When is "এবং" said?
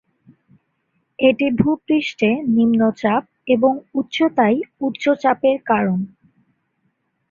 3.47-3.71